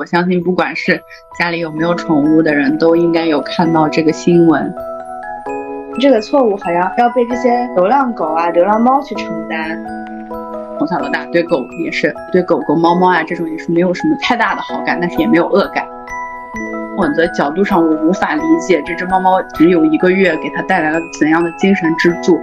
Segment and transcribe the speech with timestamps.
[0.00, 0.98] 我相信不管是
[1.38, 4.74] 家里有没有宠物的人，都应该有看到这个新闻。
[6.00, 9.78] 这个错误好像要被这些流浪狗啊、流浪猫去承担。
[10.78, 15.84] 从小到大对狗也是对狗狗、猫猫啊这种也是没有什么太大的好感，但是也没有恶感。
[16.96, 22.40] 我的角度上，我无法理解这只猫猫只有一个月，给它带来了怎样的精神支柱。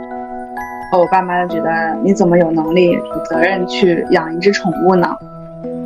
[0.95, 5.17] 我爸妈就觉得你怎么有能力、有责任去养一只宠物呢？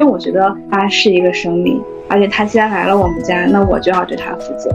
[0.01, 1.79] 因为我觉得它是一个生命，
[2.09, 4.71] 而且它既然来了我们家，那我就要对它负责。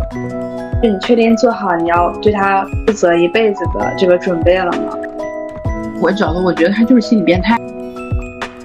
[0.80, 4.96] 就你确定做好你要对它负责一辈子的这个准备了吗？
[6.00, 7.56] 我觉得，我觉得它就是心理变态，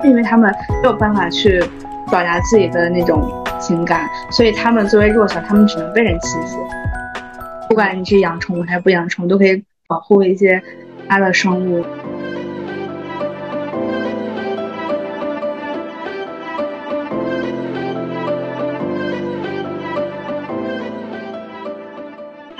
[0.04, 1.60] 因为他们没有办法去
[2.12, 3.28] 表达自己的那种。
[3.60, 6.58] 情感，所以他们作为弱小，他们只能被人欺负。
[7.70, 10.60] 不管你是养宠物还是不养宠物，都可以保护一些
[11.08, 11.86] 它的生物。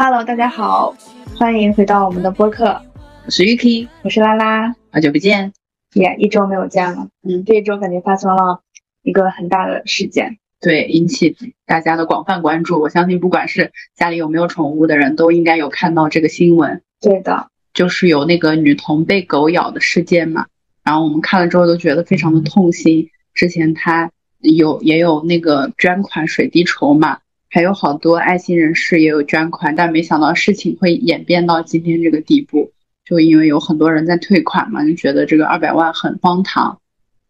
[0.04, 0.96] Hello，大家好，
[1.38, 2.82] 欢迎回到我们的播客。
[3.24, 5.54] 我是 Yuki，我是拉拉，好久不见，
[5.94, 7.08] 也一周没有见了。
[7.22, 8.64] 嗯，这一周感觉发生了
[9.04, 10.40] 一个很大的事件。
[10.60, 12.82] 对，引起大家的广泛关注。
[12.82, 16.82] 我相信，不管是家里有没有宠物的人，都应该有看到这个新闻。
[17.00, 20.48] 对的，就是有那个女童被狗咬的事件嘛。
[20.84, 23.08] 然后我们看了之后都觉得非常的痛心。
[23.36, 27.20] 之前她有也有那个捐款水滴筹嘛，
[27.54, 32.72] 还有好多爱心人士也有捐款，但没想到事情会演变到今天这个地步。
[33.04, 36.80] 就因为有很多人在退款嘛，就觉得这个二百万很荒唐，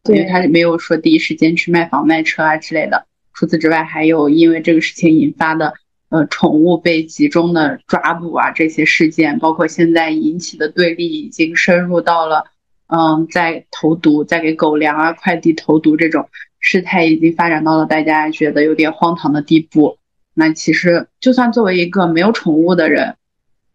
[0.03, 3.07] 因为他没有说第一时间去卖房卖车啊之类的。
[3.33, 5.73] 除此之外，还有因为这个事情引发的，
[6.09, 12.45] 呃，宠物被集中的抓捕啊，这些事件，包括现在引起的对立，已经深入到了，
[12.87, 19.97] 嗯，在投毒，在给狗粮啊、快递投毒这种事态，已经发展到了大家觉得有点荒唐的地步。
[20.33, 23.15] 那其实，就算作为一个没有宠物的人，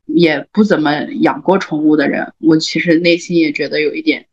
[0.07, 4.27] 也不怎么养过宠物的人，我其实内心也觉得有一点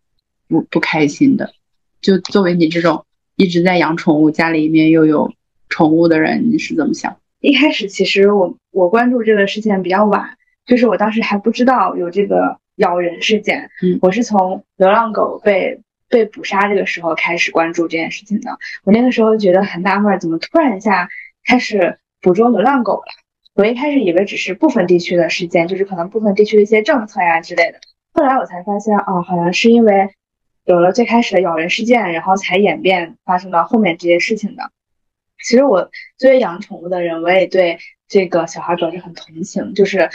[0.48, 1.54] 不不开心的。
[2.02, 3.06] 就作为你这种。
[3.36, 5.34] 一直在养宠物，家里面又有
[5.68, 7.18] 宠物的人，你是怎么想？
[7.40, 13.72] 一开始其实我我关注这个事件比较晚，就是我当时还不知道有这个咬人事件。
[13.82, 18.52] 嗯，我是从流浪狗被被捕杀这个时候开始关注这件事情的。
[18.84, 21.10] 我那个时候觉得很纳闷，怎么突然一下
[21.44, 23.06] 开始捕捉流浪狗了？
[23.54, 27.80] 我一开始以为只是部分地区的事件，就是可能部分地区的一些政策呀之类的。
[28.14, 30.10] 后来我才发现，哦，好像是因为。
[30.66, 34.72] 有了最开始的咬人事件，然后才演变发生到后面这些事情的。
[35.44, 39.74] 其实我作为养宠物的人，我也对这个小孩表示很同情。
[39.74, 40.10] 就是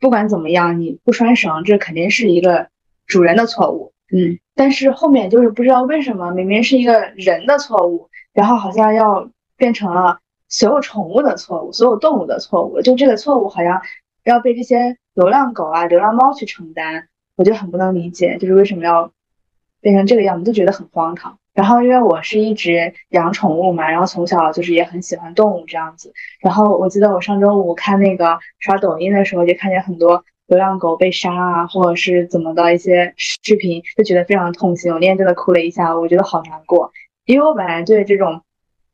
[0.00, 2.66] 不管怎么样，你不拴绳，这肯定是一个
[3.06, 3.92] 主人的错误。
[4.12, 10.18] 嗯，但是后面就是不知道为什么，明明是一个人的错误，然后好像要变成了
[10.52, 12.80] 所有宠物的错误，所有动物的错误。
[12.80, 13.82] 就这个错误好像
[14.22, 19.10] 要被这些流浪狗啊、流浪猫去承担，我就很不能理解，就是为什么要。
[19.80, 21.36] 变成这个样子就觉得很荒唐。
[21.54, 26.12] 然后因为我是一直养宠物嘛，然后从小就是也很喜欢动物这样子。
[26.40, 34.92] 然后我记得我上周五看那个刷抖音的时候，就看见很多流浪狗被杀啊，或者是怎么的一些视频，就觉得非常痛心。
[34.92, 36.92] 我那天真的哭了一下，我觉得好难过，
[37.26, 38.42] 因为我本来对这种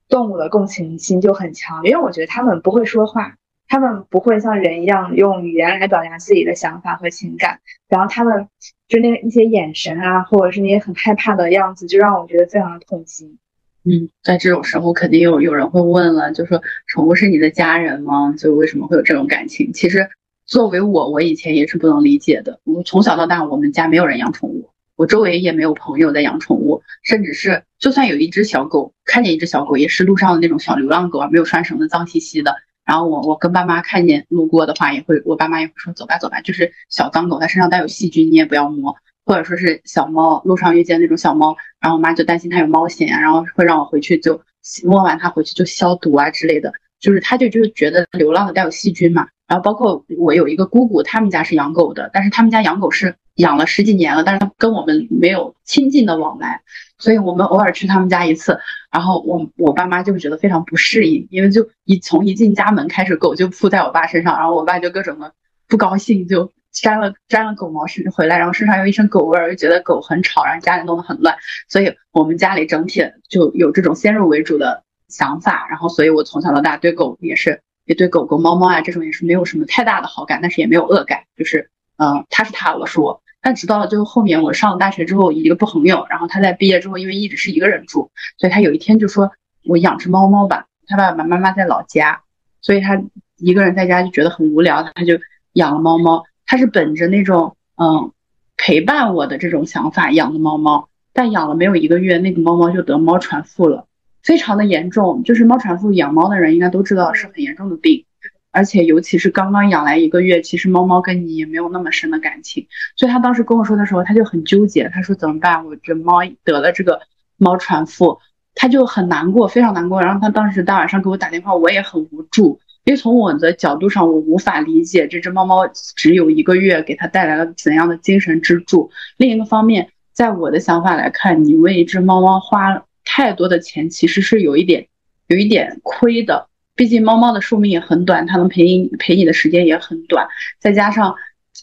[0.09, 3.35] 动物的共情心就很强，因为我觉得它们不会说话。
[3.71, 8.49] 他们不会像人一样用语言来表达自己的想法和情感，然后他们
[8.89, 13.39] 就那一些眼神啊，或者是那些很害怕的样子，就让我觉得非常的痛心。
[13.85, 18.35] 嗯，在这种时候，肯定有有人会问了，就说宠物是你的家人吗？
[18.39, 19.71] 就为什么会有这种感情？
[19.75, 20.09] 其实
[20.47, 22.61] 作为我，我以前也是不能理解的。
[22.65, 24.58] 我从小到大，我们家没有人养宠物，
[24.99, 32.57] 我周围也没有朋友在养宠物，甚至是就算有一只小狗，看见一只小狗，也是路上的那种小流浪狗啊，没有拴绳的，脏兮兮的。
[32.85, 44.43] 然后我我跟爸妈看见路过的话，也会我爸妈也会说走吧走吧，就是小脏狗它身上带有细菌，你也不要摸，或者说是小猫，路上遇见那种小猫，然后我妈就担心它有猫癣啊，然后会让我回去就
[44.83, 49.29] 摸完它回去就消毒啊之类的，就是他就就觉得流浪的带有细菌嘛。
[49.47, 56.61] 然后包括我有一个姑姑，他们家是养狗的，但是他们家养狗是养了十几年了，但是他跟我们没有亲近的往来。
[56.99, 58.59] 所以我们偶尔去他们家一次，
[58.91, 65.33] 然后我我爸妈就会觉得非常不适应，因为就一从一进家门开始，狗就扑在我爸身上，然后我爸就各种的
[65.67, 71.37] 不高兴，就沾了沾了狗毛是回来，然后身上又一身狗味儿，又觉得狗很吵，然后家里弄得很乱，
[71.69, 83.22] 所以我们家里整体就有这种先入为主的想法，然后所以我从小到大对狗也是也对狗狗猫猫啊这种也是没有什么太大的好感，但是也没有恶感，就是嗯他是他，我是我。
[83.40, 89.31] 但直到最后后面我上了大学之后，一个朋友，然后他在毕业之后，因为一直是一个人住，所以他有一天就说
[89.64, 92.22] ：“我养只猫猫吧。”他爸爸妈妈在老家，
[92.60, 93.00] 所以他
[93.37, 95.19] 一个人在家就觉得很无聊，他就
[95.52, 96.25] 养了猫猫。
[96.46, 98.12] 他是本着那种嗯
[98.56, 103.87] 陪伴我的这种想法养的猫猫，但养了没有一个月，那个猫猫就得猫传腹了，
[104.23, 105.23] 非常的严重。
[105.23, 108.05] 就是猫传腹，养猫的人应该都知道是很严重的病。
[108.50, 112.67] 而且，尤其是刚刚养来一个月，其实猫猫跟你也没有那么深的感情，
[112.97, 114.88] 所以他当时跟我说的时候，他就很纠结。
[114.88, 115.65] 他说怎么办？
[115.67, 117.00] 我这猫得了这个
[117.37, 118.19] 猫传腹，
[118.55, 120.00] 他就很难过，非常难过。
[120.00, 128.91] 然后他当时大晚上给我打电话，我也很无助，因为从我的角度上，我无法理解这只猫猫只有一个月给他带来了怎样的精神支柱。
[129.19, 132.82] 另一个方面，在我的想法来看，你为一只猫猫花
[133.19, 134.87] 太多的钱，其实是有一点
[135.26, 136.47] 有一点亏的。
[136.76, 140.29] 毕竟猫猫的寿命也很短，它能陪你陪你的时间也很短，
[140.61, 141.17] 再加上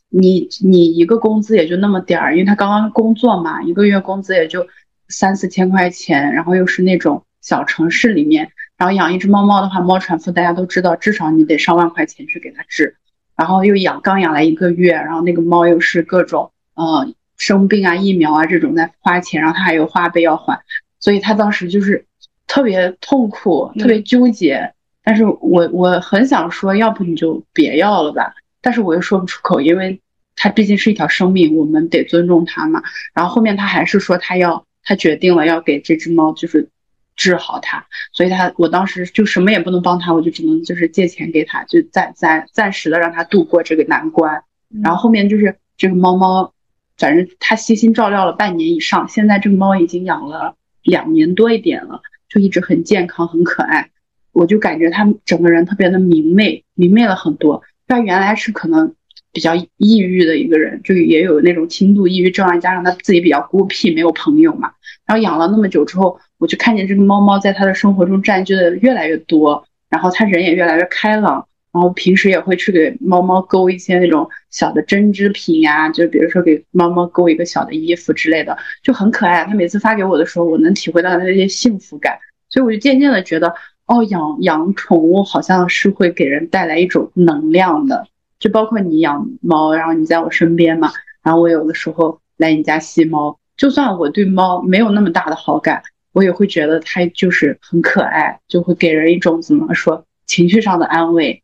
[0.09, 4.67] 你你一个工资也就那么点儿，因为它刚刚工作嘛，一个月工资也就
[5.07, 12.97] 三四千块钱，然后又是那种小城市里面，然后养一只猫猫的话，猫传腹大家都知道，至少你得上万块钱去给它治，
[13.37, 17.07] 然后又养刚养来一个月，然后那个猫又是各种呃
[17.37, 20.59] 生病啊、疫苗啊这种在花钱，然后它还有花呗要还，
[21.05, 22.03] 所以他当时就是
[22.47, 24.73] 特别痛苦，特别纠结。
[25.03, 30.01] 但是我我很想说，要不你就别要了吧，但是我又说不出口，因为
[30.35, 32.81] 它毕竟是一条生命，我们得尊重它嘛。
[33.13, 36.69] 然后后面他还是说他要，他决定了要给这只猫就是
[37.15, 44.41] 治好它，所以他我当时就什么也不能帮他，我就只能就是借钱给他，就暂暂暂时的让他度过这个难关。
[44.83, 46.51] 然后后面就是这个猫猫，
[46.97, 50.55] 反正他悉心照料了半年以上，现在这个猫已经养了
[50.85, 53.89] 两年多一点了，就一直很健康很可爱。
[54.31, 57.61] 我就感觉他整个人特别的明媚，明媚了很多。
[57.87, 58.93] 他原来是可能
[59.31, 64.71] 比较抑郁的一个人，就也有那种轻度抑郁症，加上他自己比较孤僻，没有朋友嘛。
[65.05, 71.47] 然后养了那么久之后，我就看见这个猫猫在他的生活中占据的越来越多，然后他人也越来越开朗。
[71.75, 79.43] 然后平时也会去给猫猫勾一些那种小的针织品呀，就比如说给猫猫勾一个小的衣服之类的，就很可爱。
[79.43, 82.17] 它每次发给我的时候，我能体会到它那些幸福感，
[82.49, 83.53] 所以我就渐渐的觉得。
[83.87, 88.07] 哦，养养宠物好像是会给人带来一种能量的，
[88.39, 95.83] 就包括你养猫，然后你在我身边嘛，然后我有的时候来你家吸猫，就算我对猫没有那么大的好感，
[96.13, 101.43] 我也会觉得它就是很可爱，就会给人一种怎么说情绪上的安慰。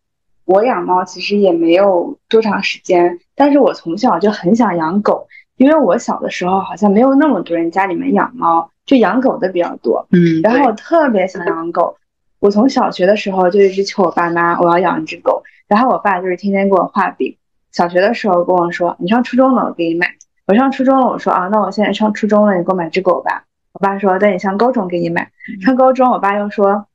[0.51, 5.27] 我养猫其实也没有多长时间，但是我从小就很想养狗，
[5.57, 11.95] 因为我小的时候好像没有那么多人家里面养猫，就养狗的比较多，嗯，然后我特别想养狗。
[12.39, 15.43] 我从小学的时候就一直求我爸妈，我要养一只狗。
[15.67, 17.37] 然后我爸就是天天给我画饼。
[17.71, 20.07] 小学的时候跟我说：“你上初中了，我给你买。”
[20.47, 23.43] 我上初中了，我说：“啊，那我现在上初中了，你给我买只狗吧。”
[23.73, 25.31] 我爸说：“等你上高中给你买。”
[25.63, 26.87] 上高中，我爸又说：“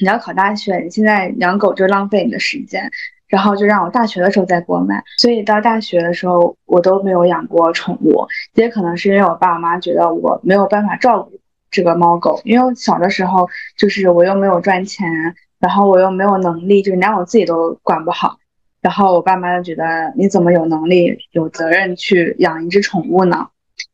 [0.00, 2.90] 你要考大学，你现在养狗就浪费你的时间。”
[3.28, 5.02] 然后就让我大学的时候再给我买。
[5.18, 8.26] 所以到大学的时候，我都没有养过宠物。
[8.54, 11.40] 也可能是因为我爸我妈觉得我没有办法照顾。
[11.68, 13.46] 这个猫狗，因为我小的时候
[13.76, 15.06] 就是我又没有赚钱，
[15.58, 18.38] 然后我又没有能力，就是连我自己都管不好，
[18.80, 23.48] 然后我爸妈就觉得你怎么有能力、有责任去养一只宠物呢？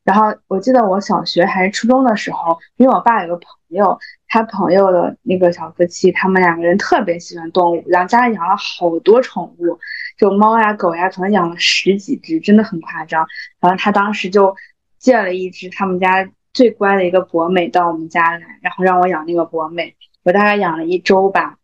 [0.04, 3.98] 然后我记得我小学还是初中的时候，因为我爸有个朋友，
[4.28, 9.78] 他朋友的那个小夫妻，他们两个人特别喜欢动物，然后家里养了好多宠物，
[10.16, 13.26] 就猫呀、狗呀，可能养了十几只，真的很夸张。
[13.60, 14.54] 然后他当时就
[14.98, 16.30] 借了一只他们家。
[16.54, 21.56] 最乖的一个博美到我们家来，然后让我养那个博美，我大概养了一周吧，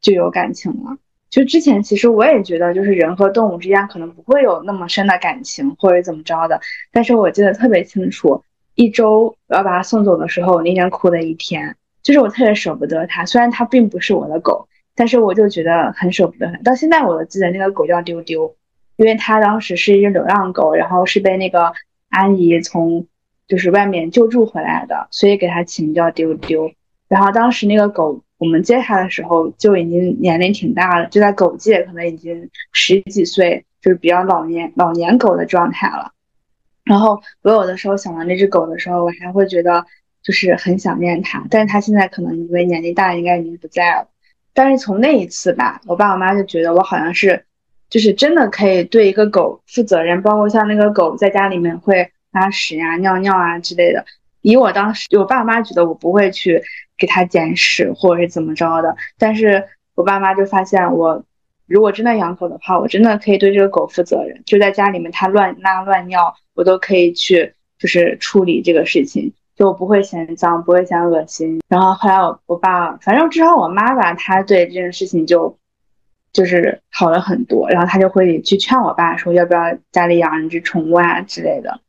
[0.00, 0.96] 就有感情了。
[1.30, 6.60] 就之前其实我也觉得，就是人和动物之间可能不会有那么深的感情或者怎么着的，
[6.90, 8.42] 但是我记得特别清楚，
[8.82, 13.24] 一周我要把它送走的时候，我那天哭了一天，就是我特别舍不得它。
[13.24, 16.58] 虽然它并不是我的狗，但是我就觉得很舍不得它。
[16.58, 18.54] 到现在我都记得那个狗叫丢丢，
[18.96, 21.72] 因为它当时是一只流浪狗，然后是被那个
[22.10, 23.06] 阿姨从。
[23.48, 26.72] 就是外面救助回来的，所以给它起名叫丢丢。
[27.06, 36.12] 然后当时那个狗，我们接它的时候就已经年龄挺大了，就在狗界可能已经十几岁，就是比较老年老年狗的状态了。
[36.84, 39.84] 然后我有的时候想到那只狗的时候，我还会觉得
[40.22, 41.44] 就是很想念它。
[41.50, 44.08] 但是它现在可能因为年龄大，应该已经不在了。
[44.52, 47.44] 但是从那一次吧，我爸我妈就觉得我好像是，
[47.90, 52.10] 就是真的可以对一个狗负责任，包括像那个狗在家里面会。
[52.34, 54.06] 拉屎呀、尿尿啊之类的，
[54.40, 56.62] 以我当时，我爸妈觉得我不会去
[56.96, 59.62] 给它捡屎或者是怎么着的，但是
[59.94, 61.22] 我爸妈就发现我，
[61.66, 69.32] 如果真的养狗的话，我真的可以对这个狗负责任，就在家里面它乱拉乱尿，我都可以去就是处理这个事情。
[69.54, 71.60] 就我不会嫌脏，不会嫌恶心。
[71.68, 75.58] 然后后来我我爸，反正至少我妈吧，她对这件事情就
[76.32, 77.68] 就是好了很多。
[77.68, 81.80] 然后她就会去劝我爸说，要不要家里养一只宠物啊之类的。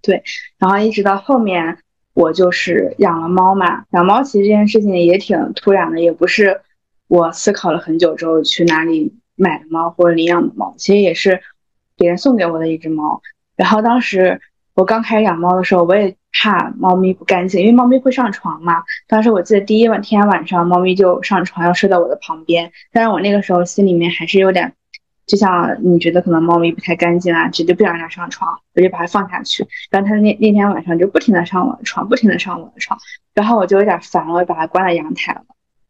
[0.00, 0.22] 对，
[0.56, 1.78] 然后一直到后面，
[2.14, 3.84] 我就是养了猫嘛。
[3.90, 6.60] 养猫其实这件事情也挺突然的，也不是
[7.08, 11.40] 我思考了很久之后去哪里买的猫或者领养的猫，其实也是
[11.96, 13.20] 别人送给我的一只猫。
[13.56, 14.40] 然后当时
[14.74, 18.84] 我刚开始养猫的时候，我也怕猫咪不干净，因为猫咪会上床嘛。
[19.08, 24.72] 当时我记得第一晚天晚上，猫咪就上床要睡在我的旁边，但是我那个时候心里面还是有点。
[25.26, 29.66] 就像你觉得可能猫咪不太干净啊，直接不想让它上床，我就把它放下去。
[29.90, 32.98] 然后它那那天晚上就不停的上我的床，不停的上我的床，
[33.34, 35.42] 然后我就有点烦了，我就把它关在阳台了。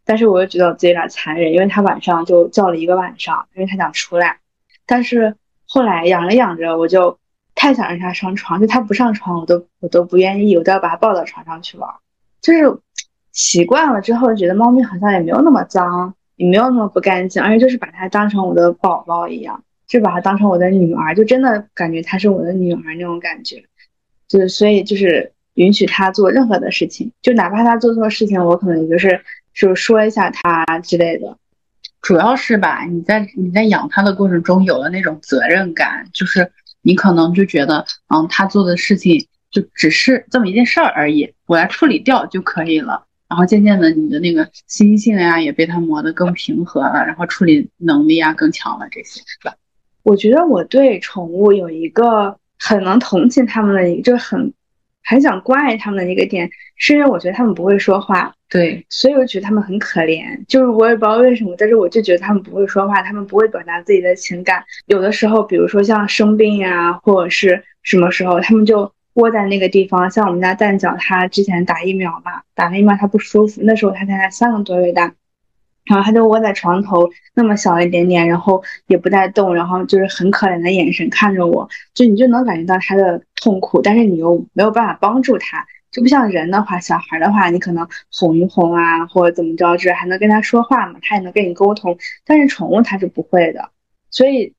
[0.09, 4.39] 但是我又觉得我自己有点残忍，因为它晚上就叫了一个晚上，因为它想出来。
[4.87, 5.37] 但是
[5.67, 7.19] 后来养着养着，我就
[7.55, 11.91] 太想让它上床，就它不上床，我都我都不愿意，我都要把它抱到床上去玩。
[12.41, 12.79] 就是
[13.33, 16.15] 习惯了之后，觉得猫咪好像也没有那么脏。
[16.37, 23.65] 也没有那么不干净，而且就是把它当成我的宝宝一样，就把它当成我的女儿，就真的感觉它是我的女儿那种感觉，
[24.29, 29.21] 就是所以就是允许它做任何的事情，就哪怕它做错事情，我可能也就是
[29.59, 31.37] 就说一下它之类的。
[32.01, 43.05] 主要是吧，你在你在养它的过程中有了那种责任感，就是你可能就觉得，嗯，它做的事情就只是这么一件事儿而已，我来处理掉就可以了。
[43.29, 49.55] 然后渐渐的，你的那个心性呀也被它磨得更平和了，然后处理能力啊更强了，这些是吧？
[50.05, 54.55] 我觉得我对宠物有一个很能同情他们的一个，就是很
[55.05, 60.45] 很想关爱他们的一个点，是因为我觉得他们不会说话，对，所以我觉得他们很可怜。
[60.47, 64.65] 就是我也不知道为什么，但是我就觉得他们不会说话，他们不会表达自己的情感。
[64.87, 68.93] 有的时候，比如说像生病呀，或者是什么时候，他们就。
[69.15, 75.13] 窝在那个地方，像我们家蛋饺，他之前打疫苗嘛，打了疫苗他不舒服，那时候他才三个多月大，
[75.89, 93.71] 然后他就窝在床头那么小一点点，然后也不带动，然后就是很可怜的眼神看着我，就你就能感觉到他的痛苦，但是你又没有办法帮助他，就不像人的话，小孩的话你可能哄一哄啊，或者怎么着，就是还能跟他说话嘛，他也能跟你沟通，但是宠物它是不会的，
[94.11, 94.53] 所以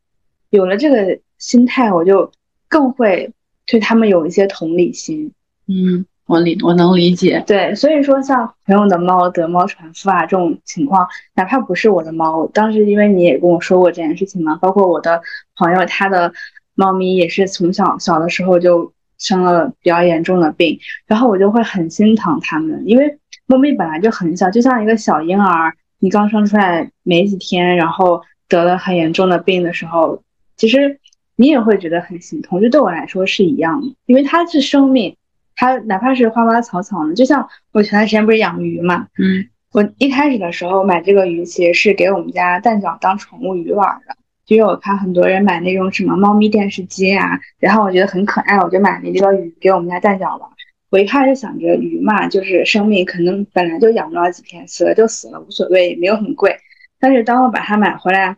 [0.50, 2.32] 有了这个心态，我就
[2.68, 3.32] 更会。
[3.72, 5.32] 对他们有一些同理心，
[5.68, 7.44] 嗯，我理我能理解。
[7.48, 15.20] 对，所以说像朋友的猫得猫传腹啊这种情况，哪怕不是我的猫，当时因为你也跟我说过这件事情嘛，包括我的
[15.56, 16.32] 朋友他的
[16.76, 23.18] 猫咪也是从小小的时候就生了比较严重的病，然后我就会很心疼他们，因为
[23.48, 30.22] 猫咪本来就很小，就像一个小婴儿，你刚生出来没几天，然后得了很严重的病的时候，
[30.56, 31.00] 其实。
[31.42, 35.16] 你也会觉得很心痛，就对我来说是一样的，因为它是生命，
[35.60, 44.16] 它哪怕是花花草草呢，就像我前段时间不是养鱼嘛，嗯，我一开始的时候买这个鱼其实是给我们家蛋饺当宠物鱼玩的，
[44.48, 50.50] 因为我看很多人买那种什么猫咪电视机啊，然后我觉得很可爱，我就买了这个鱼给我们家蛋饺玩。
[50.92, 56.56] 我一开始想着鱼嘛，就是生命，可能本来就养不了几天，死了就死了，无所谓，也没有很贵。
[57.02, 58.38] 但是当我把它买回来。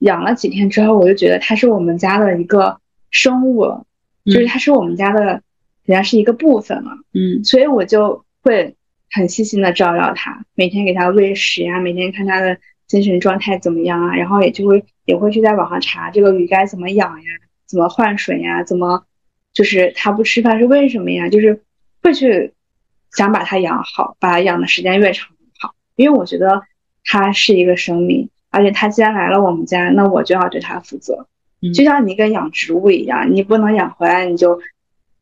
[0.00, 2.78] 养了几天之后，我就觉得它是我们家的一个
[3.10, 3.86] 生物，
[4.26, 5.40] 就是它是我们家的，
[5.86, 6.90] 好像是一个部分了。
[7.12, 8.74] 嗯，所以我就会
[9.10, 17.24] 很细心的照料它，每天给它喂食呀，每天看它的精神状态怎么样啊，然后也就会也会去在网上查这个鱼该怎么养呀，
[17.66, 19.04] 怎么换水呀，怎么
[19.52, 21.28] 就是它不吃饭是为什么呀？
[21.28, 21.62] 就是
[22.02, 22.52] 会去
[23.12, 26.62] 想把它养好，把它养的时间越长越好，因为我觉得
[27.04, 28.28] 它是一个生命。
[28.50, 31.26] 而且它既然来了我们家，那我就要对它负责，
[31.74, 34.60] 就像你跟养植物一样，你不能养回来你就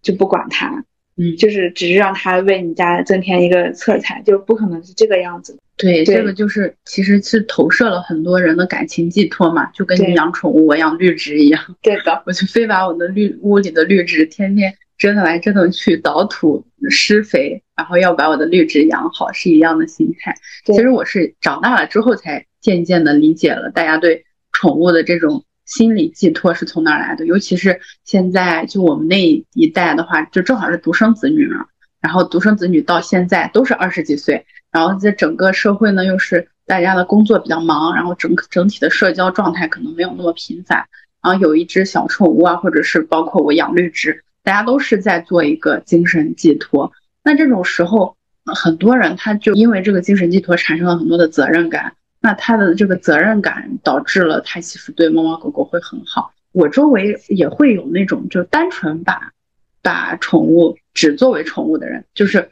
[0.02, 0.84] 就不管它，
[1.16, 5.56] 嗯，就是只是让它为你家增添一个色彩，就不可能是这个样子。
[5.76, 11.62] 对，这个就是其实是投射了很多人的感情寄托嘛，就跟你养宠物，我养绿植一样。
[11.80, 20.34] 对的，我就非把我的绿屋里的绿植天天折腾来折腾去，倒土施肥，然后要把我的绿植养好，是一样的心态。
[20.64, 22.46] 其实我是长大了之后才。
[22.62, 25.44] 渐渐的理解了大家对宠物的这种
[25.74, 31.64] 心理寄托是从哪来的，尤其是现在就我们那一代的话，就正好是独生子女嘛，
[31.98, 40.84] 然后独生子女到现在都是二十几岁，然后在整个社会呢又是大家的工作比较忙，然后整整体的社交状态可能没有那么频繁，
[41.22, 46.92] 然后有一只小宠物啊，或者是包括我养绿植，大家都是在做一个精神寄托。
[47.24, 48.14] 那这种时候，
[48.44, 51.94] 很多人他就因为这个精神寄托产生了很多的责任感。
[52.22, 56.32] 那他的这个责任感导致了他其实对猫猫狗狗会很好。
[56.52, 59.32] 我周围也会有那种就单纯把
[59.82, 62.50] 把宠物只作为宠物的人，就是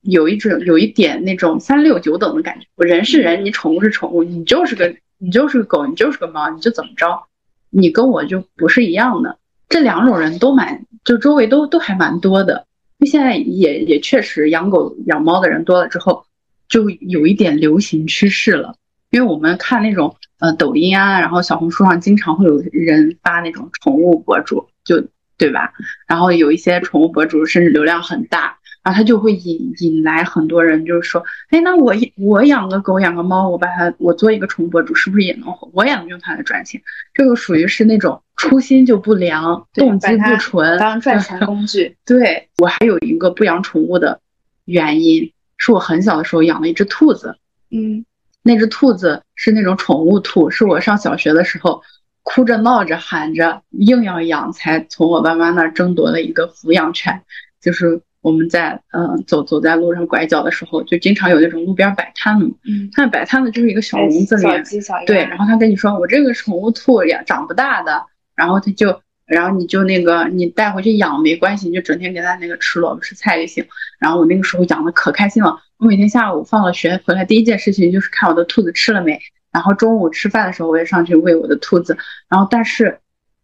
[0.00, 2.66] 有一种有一点那种三六九等的感觉。
[2.74, 7.22] 我人是人，你宠物是宠物，你就是个你就是个狗，你就是个猫，你就怎么着，
[7.70, 9.38] 你跟我就不是一样的。
[9.68, 12.66] 这两种人都蛮，就周围都都还蛮多的。
[13.06, 16.24] 现在也也确实养狗养猫的人多了之后，
[16.68, 18.74] 就有一点流行趋势了。
[19.12, 25.70] 因为我们看那种呃抖音啊，然后小红书上经常会有人发那种宠物博主，就对吧？
[26.08, 35.68] 然后有一些宠物博主甚至流量很大，然后他就会引引来很多人，就是说，哎，那我我养个狗养个猫，我把它我做一个宠物博主，是不是也能火？
[35.74, 36.80] 我也能用它来赚钱？
[37.12, 41.94] 这个属于是那种初心就不良，动机不纯，当赚钱工具。
[42.06, 44.20] 对我还有一个不养宠物的
[44.64, 47.36] 原因，是我很小的时候养了一只兔子，
[47.70, 48.06] 嗯。
[48.42, 51.82] 那只兔子是那种宠物兔，是我上小学的时候
[52.22, 57.22] 哭着闹着喊着硬要养，才从我爸妈那儿争夺了一个抚养权。
[57.60, 64.64] 就是我们在嗯走走在路上拐角的时候，就经常有那种路边摆摊的，嗯，他摆摊的就是一个小笼子里面，
[65.06, 69.00] 对，然后他跟你说我这个宠物兔也长不大的，然后他就。
[69.32, 73.66] 然后你就那个，你带回去养没关系，你就整天给它那个吃萝卜吃菜就行。
[73.98, 79.18] 然后我那个时候养的可开心了，我每天下午放了学回来，第一件事情就是看我的兔子吃了没。
[79.50, 81.96] 然后中午吃饭的时候，我也上去喂我的兔子。
[82.28, 83.00] 然后但是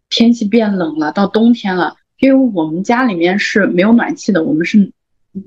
[0.08, 4.92] 天气变冷了，到冬天了，因为我们家里面是没有暖气的，我们是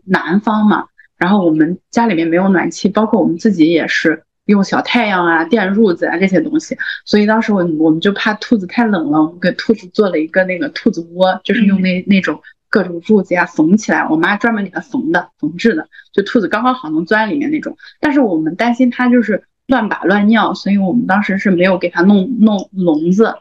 [0.06, 0.86] 南方嘛，
[1.18, 4.24] 然后我们家里面没有暖气，包括我们自己也是。
[4.52, 12.40] 用小太阳啊、电褥子啊这些东西，所以当时我我们就怕兔子太冷了，我们给兔子做了一个那个兔子窝，就是用那那种
[12.70, 17.76] 各种褥子呀缝起来，我妈专门给它缝的、缝制的，就兔子刚刚好能钻里面那种。
[18.00, 23.34] 但是我们担心它就是乱把乱尿，所以我们当时是没有给它弄弄笼子，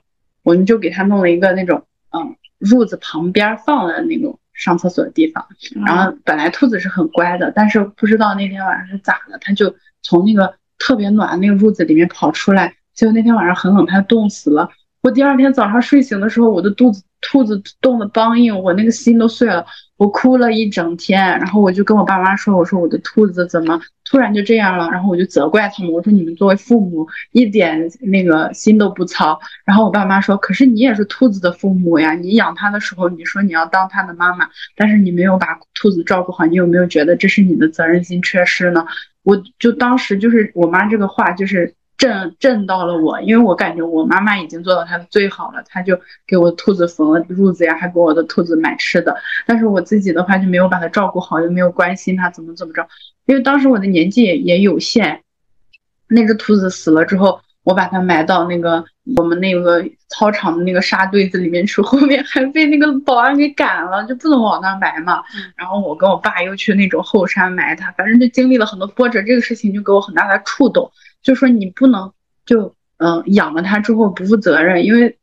[0.42, 5.44] 我们就给它弄了一个那种嗯褥子旁边放了那种上厕所的地方。
[5.84, 10.54] 然后本来兔子是很乖的，但是不知道那天晚上是咋的，它就从那个。
[10.80, 14.68] 特别暖，那个褥子里面跑出来，结果那天晚上很冷，它冻死了。
[15.02, 19.64] 我第二天早上睡醒的时候，我的肚子兔子冻得梆硬，我那个心都碎了，
[20.00, 21.22] 我哭了一整天。
[21.38, 38.86] 然后我就跟我爸妈说：“我说我的兔子怎么突然就这样了？”然后我就责怪他们，我说：“你们作为父母一点那个心都不操。”然后我爸妈说：“可是你也是兔子的父母呀，你养它的时候你说你要当它的妈妈，但是你没有把兔子照顾好，你有没有觉得这是你的责任心缺失呢？”
[39.22, 49.14] 我就当时就是我妈这个话就是震震到了我，因为我感觉我妈妈已经做到她的最好了，她就给我兔子缝了褥子呀，还给我的兔子买吃的。
[49.46, 52.88] 但是我自己的话就没有把它照顾好，又没有关心它怎么怎么着，
[53.26, 55.20] 因为当时我的年纪也也有限。
[56.08, 58.82] 那只兔子死了之后，我把它埋到那个
[59.18, 65.22] 我们那个操场的那个沙堆子里面去， 后面还被那个保安给赶了，就不能往那埋嘛。
[65.54, 69.20] 然后我跟我爸又去那种后山埋它，反正就经历了很多波折。
[69.22, 70.90] 这个事情就给我很大的触动，
[71.22, 72.12] 就说你不能
[72.46, 75.16] 就嗯养了它之后不负责任，因为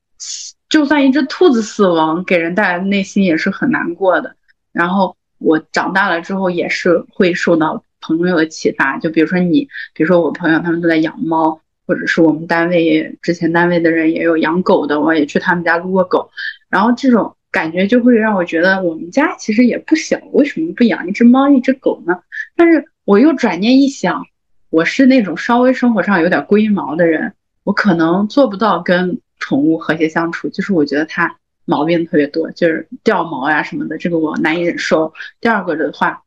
[0.69, 4.35] 就算一只兔子死亡，给人带来的内心也是很难过的。
[4.71, 11.61] 然后我长大了之后也是会受到朋友的启发，就比如说你，比如说我朋友他们都在养猫。
[11.89, 16.29] 或者是我们单位之前单位的人也有养狗的，我也去他们家撸过狗，
[16.67, 22.19] 然后这种感觉就会让我觉得我们家其实也不小，为什么不养一只猫一只狗呢？
[22.57, 24.25] 但是我又转念一想，
[24.69, 35.13] 我是那种稍微生活上有点龟毛的人，我可能做不到跟宠物和谐相处，就是我觉得它毛病特别多，就是掉毛呀什么的，这个我难以忍受。
[35.39, 36.23] 第二个的话，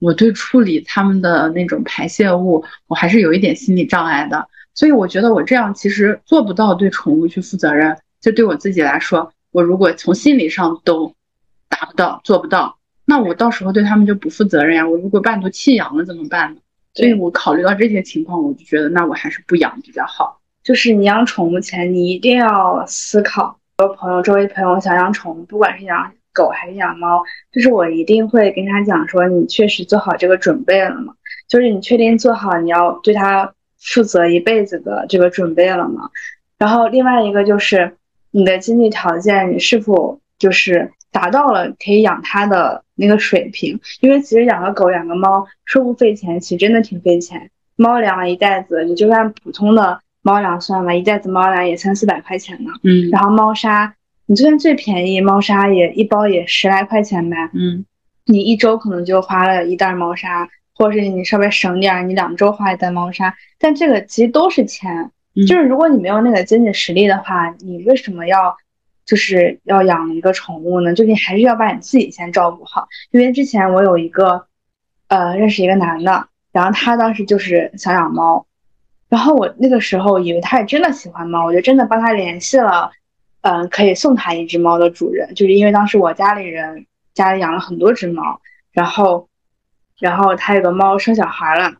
[0.00, 4.48] 我对处理它们的那种排泄物，我还是有一点心理障碍的。
[4.74, 7.96] 所以我觉得我这样其实做不到对宠物去负责任。
[8.20, 11.14] 就对我自己来说，我如果从心理上都
[11.68, 14.88] 达不到、做不到，那我到时候对他们就不负责任呀。
[14.88, 16.60] 我如果半途弃养了怎么办呢？
[16.98, 20.40] 所以我考虑到这些情况，我就觉得那我还是不养比较好。
[20.64, 23.56] 就是你养宠物前，你一定要思考。
[23.78, 31.14] 有朋友周围朋友想养宠物，不管是养狗还是养猫，就是我一定会跟他讲说，你确实做好这个准备了吗？
[31.46, 33.52] 就是你确定做好你要对它。
[33.80, 36.10] 负责一辈子的这个准备了吗？
[36.58, 37.94] 然后另外一个就是
[38.32, 43.78] 你的经济条件，你是否就是达到了可以养它的那个水平？
[44.00, 47.50] 因为其实养个狗、养个猫说不费钱，其实真的挺费钱。
[47.76, 52.70] 猫粮一袋子，你就按普通的猫粮算吧，一袋子猫粮也三四百块钱呢。
[52.82, 53.10] 嗯。
[53.10, 53.94] 然后猫砂，
[54.26, 57.36] 你就算最便宜，猫砂也一包也十来块钱呗。
[57.54, 57.84] 嗯。
[58.26, 60.48] 你一周可能就花了一袋猫砂。
[60.80, 65.10] 或者是你稍微省点儿，你两周花一袋猫砂，但这个其实都是钱。
[65.44, 68.56] 就是如果你没有那个经济实力的话，你为什么要
[69.08, 70.92] 就是要养一个宠物呢？
[70.92, 72.86] 就你还是要把你自己先照顾好。
[73.10, 74.46] 因为之前我有一个，
[75.08, 78.46] 呃，认识一个男的，然后他当时就是想养猫，
[79.08, 82.90] 然后我那个时候以为他是真的喜欢猫，我就真的帮他联系了，
[83.40, 88.42] 嗯，可以送他一只猫的主人，就是因为当时我家里人家里养了很多只猫，
[88.72, 89.26] 然后，
[89.98, 91.72] 然后他有个猫生小孩了，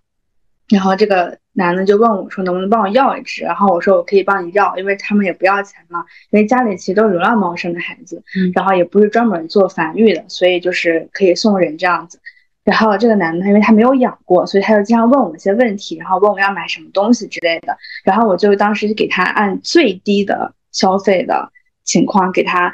[0.71, 1.39] 然后这个。
[1.59, 6.05] 男的就问我说：“能不能帮我要一只？”然后我说：“我可以帮你要，因为他们也不要钱嘛。
[6.31, 8.23] 因为家里其实都是流浪猫生的孩子，
[8.55, 12.21] 然后也不是专门做繁育的，所以就是可以送人这样子。
[12.63, 17.77] 然后这个男的，因为他没有养过，所以他就经常问我一些问题，然后问我要买什么东西之类的。
[18.05, 21.51] 然后我就当时给他按最低的消费的
[21.83, 22.73] 情况，给他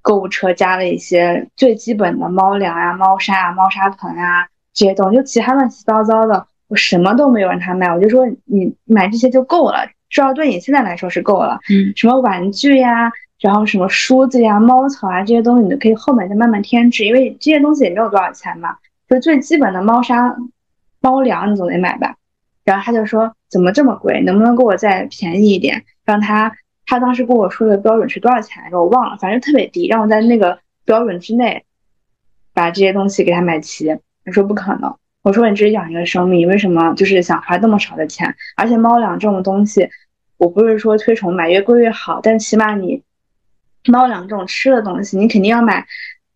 [0.00, 11.60] 购物车加了一些最基本的猫粮啊、猫砂啊、猫砂盆啊这些东西，就其他乱七八糟的。”我什么都没有让他买，我就说你买这些就够了，至少对你现在来说是够了。
[11.68, 18.74] 嗯，什么玩具呀，然后什么梳子呀、猫草啊这些东西，你都可以后面再慢慢添置，因为这些东西也没有多少钱嘛。
[19.06, 20.34] 就最基本的猫砂、
[21.02, 22.16] 猫粮你总得买吧。
[22.64, 25.84] 然后他就说怎么这么贵，能不能给我再便宜一点？
[26.06, 26.50] 让他
[26.86, 28.78] 他当时跟我说的标准是多少钱来着？
[28.78, 31.64] 我忘了，反正特别低，让我在那个标准之内
[32.54, 33.98] 把这些东西给他买齐。
[34.24, 34.96] 他说不可能。
[35.22, 38.34] 我说你只是养一个生命，为什么就是想花那么少的钱？
[38.56, 39.88] 而且猫粮这种东西，
[40.36, 43.02] 我不是说推崇买越贵越好，但起码你
[43.86, 45.86] 猫粮这种吃的东西，你肯定要买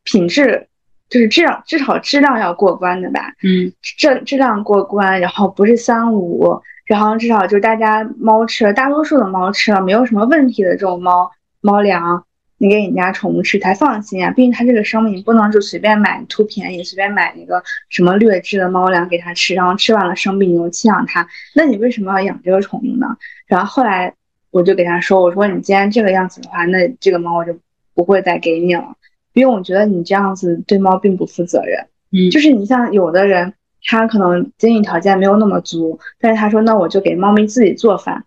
[0.05, 0.69] 品质，
[1.09, 3.33] 就是质量至少质量要过关的吧？
[3.43, 12.25] 嗯，质质量过关，然后不是三无，然后至少就是大家猫吃了，大多数的猫吃了没有什么问题的这种猫猫粮。
[12.59, 23.17] 你给你家宠物吃才放心啊，毕竟它这个生命，你不能就随便买图便宜，随便买一个什么劣质的猫粮给它吃，然后吃完了生病，你又弃养它，那你为什么要养这个宠物呢？
[23.47, 24.15] 然后后来
[24.51, 27.59] 我就给他说，我说你既然这个样子的话，那这个猫我就
[27.95, 28.97] 不会再给你了，
[29.35, 31.87] 因为我觉得你这样子对猫并不负责任。
[32.11, 33.53] 嗯，就是你像有的人，
[33.85, 38.25] 他可能经济条件没有那么足，但是他说那我就给猫咪自己做饭。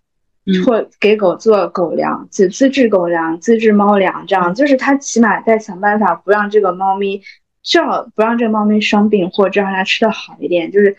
[0.64, 7.18] 或给狗做狗粮，自自制狗粮、自制猫粮，这样就是他起码在想办法不让这个猫咪，
[7.62, 10.96] 至少不让这个猫咪生病，或者让它吃的好一点，就是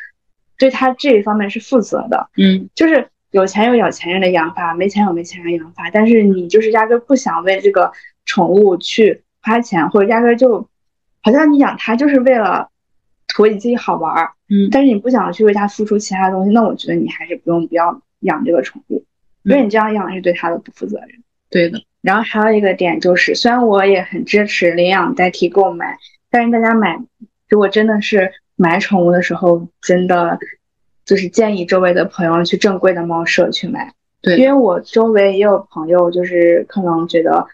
[0.58, 2.30] 对它这一方面是负责的。
[2.38, 7.92] 嗯，就是有钱有有钱人的养法，没钱有没钱人养法，但是你就是压根不想为这个
[8.26, 10.68] 宠物去花钱，或者压根就
[11.24, 12.70] 好像你养它就是为了
[13.28, 14.32] 图你自己好玩儿。
[14.50, 19.04] 嗯，但是你不想去为它付出其他东西，那我觉得你还是不用不要养这个宠物。
[19.44, 21.10] 因为你这样养是对它的不负责任。
[21.50, 21.82] 对的。
[22.02, 25.98] 然后还有一个点就是，虽然我也很支持领养代替购买，
[26.30, 26.98] 但是大家买，
[27.48, 30.40] 如果真的是买宠物的时候，真的
[31.06, 33.94] 就是建议周围的朋友去正规的猫舍去买。
[34.22, 34.38] 对。
[34.38, 37.46] 因为我周围也有朋友，就是可能觉得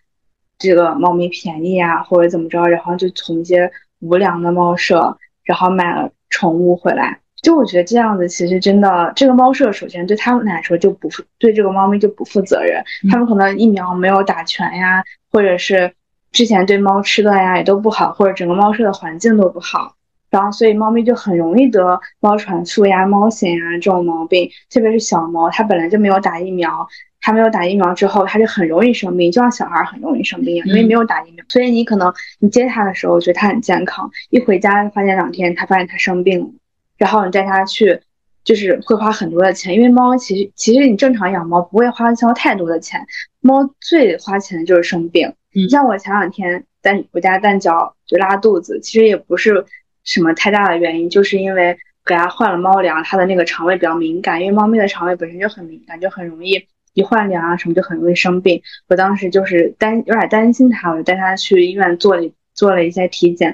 [0.58, 7.20] 这个猫咪便宜啊，或者怎么着，然后就从一些无良的猫舍，然后买了宠物回来。
[7.42, 12.84] 就我觉得这样子，其实真的，这个猫舍首先对他们来说就不负对这个猫咪就不负责任。
[13.10, 15.94] 他们可能疫苗没有打全呀，或者是
[16.32, 19.96] 之前对猫吃的呀也都不好，或者整个猫舍的环境都不好，
[20.32, 24.50] 然后所以猫咪就很容易得猫传腹呀、猫癣呀这种毛病。
[24.70, 26.88] 特别是小猫，它本来就没有打疫苗，
[27.22, 31.46] 它没有打疫苗之后，它就很容易生病，就像小孩很容易生病一样，因为没有打疫苗。
[31.48, 36.48] 所以你可能你接它的时候觉得它很健康，一回家发现两天，它发现它生病了。
[36.98, 38.00] 然后你带它去，
[38.44, 43.06] 就是会花很多的钱，因为猫其实其实你正常养猫不会花销太多的钱，
[43.42, 45.34] 猫最花钱的就是生病。
[45.54, 49.66] 你像我前两天在我家蛋饺就拉肚子，其实也不是
[50.04, 58.62] 什么太大的原因，就是因为给它换了猫粮，它的那个肠胃比较敏感，因为猫咪的肠胃本身就很敏感，就很容易一换粮啊什么就很容易生病。
[58.88, 63.54] 我当时就是担有点担心它，我就带它去医院做了做了一些体检。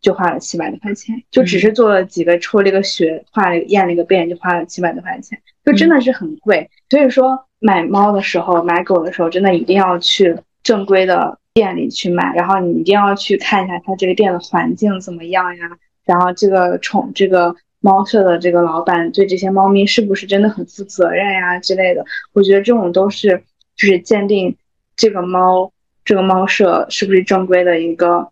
[0.00, 6.70] 就花了七百多块钱，就只是做了几个抽了一个血，画了验了一个便，就花了七百多块钱，就真的是很贵。
[6.88, 15.64] 所以说买猫的时候，买狗的时候，真的一定要去正规的店里去买，然后你一定要去看一下它这个店的环境怎么样呀，
[16.06, 22.04] 然后这个宠这个猫舍的这个老板对这些猫咪是不是真的很负责任呀之类的。
[22.32, 23.44] 我觉得这种都是
[23.76, 24.56] 就是鉴定
[24.96, 25.70] 这个猫
[26.04, 28.30] 这个猫舍是不是正规的一个。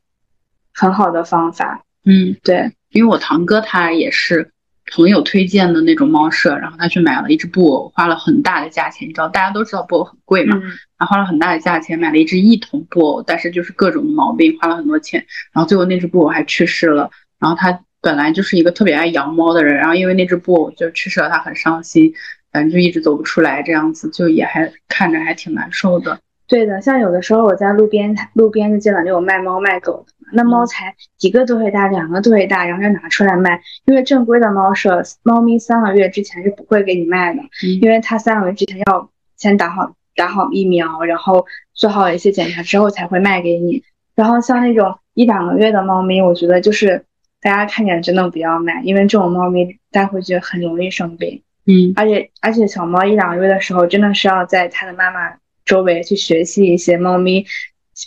[0.78, 4.52] 很好的方法，嗯，对，因为我堂哥他也是
[4.94, 10.56] 朋友推荐的那种猫舍，然后他去买了一只布偶，花了很大的价钱，你知道大家都知道布偶很贵嘛，
[10.96, 17.10] 然后花了很大的价钱买了一只一筒布偶，但是就是各种毛病，花了很多钱，然后最后那只布偶还去世了，
[17.40, 22.14] 然后他本来就是一个特别爱养猫的人，然后因为那只布偶就去世了，他很伤心，
[22.52, 26.20] 反正就一直走不出来，这样子就也还看着还挺难受的。
[26.46, 37.42] 对的，像有的时候我在路边路边就街上就有卖猫卖狗的，那猫才一个多月大，两个多月大，然后就拿出来卖，因为正规的猫舍，猫咪三个月之前是不会给你卖的，
[37.80, 43.82] 因为它三个月之前要先打好打好疫苗，然后做好一些检查之后才会卖给你。
[44.14, 47.04] 然后像那种一两个月的猫咪，我觉得就是
[47.40, 51.42] 大家看见真的不要买，因为这种猫咪带回去很容易生病。
[51.66, 55.36] 嗯，而且而且小猫一两个月的时候，真的是要在它的妈妈。
[55.64, 57.44] 周围去学习一些猫咪，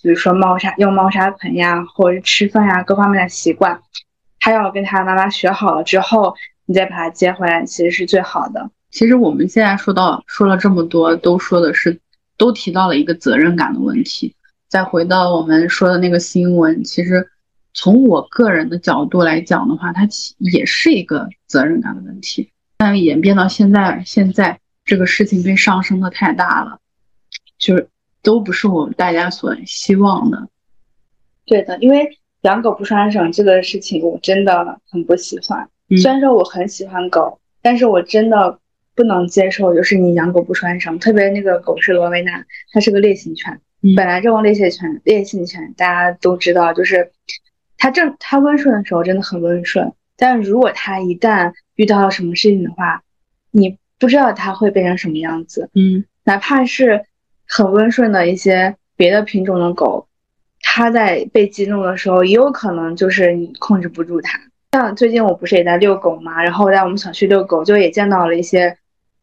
[0.02, 3.82] 比如说猫砂用猫砂盆呀，或者吃饭呀各方面的习惯，
[4.40, 8.70] 它要跟它妈妈学好了之后，你再把它接回来，其实是最好的。
[8.90, 12.00] 其实我们现在说到说了这么多，都说的是
[12.38, 14.36] 都提到了一个责任感的问题。
[14.68, 17.28] 再回到我们说的那个新闻，其实
[17.74, 22.50] 从我个人的角度来讲的话，它也是一个责任感的问题。
[22.78, 26.80] 但演变到现在，现在这个事情被上升的太大了。
[27.60, 27.88] 就是
[28.24, 30.48] 都不是我们大家所希望的，
[31.46, 32.08] 对的，因为
[32.42, 35.68] 养狗不拴绳这个事情，我真的很不喜欢。
[36.02, 38.60] 虽然说我很喜欢狗，但是我真的
[38.96, 41.00] 不能接受，就是你养狗不拴绳。
[41.00, 43.60] 特别那个狗是罗威纳，它是个烈性犬。
[43.96, 47.12] 本来这种烈性犬，烈性犬大家都知道，就是
[47.78, 53.04] 它正它温顺的时候真的很温顺，但如果它一旦遇到了什么事情的话，
[53.50, 55.70] 你不知道它会变成什么样子。
[55.74, 57.06] 嗯，哪怕是。
[57.54, 60.08] 很温顺的一些别的品种的狗，
[60.62, 64.40] 它在被激怒的时候，也有可能就是你控制不住它。
[64.72, 68.78] 像最近我不是也在遛狗嘛，然后在我们小区遛狗，就也见到了一些